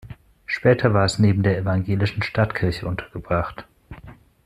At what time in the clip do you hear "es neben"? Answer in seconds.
1.05-1.43